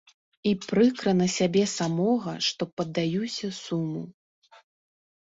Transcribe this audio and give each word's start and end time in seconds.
І 0.51 0.51
прыкра 0.69 1.11
на 1.17 1.25
сябе 1.33 1.65
самога, 1.79 2.33
што 2.47 2.67
паддаюся 2.81 3.47
суму. 3.59 4.01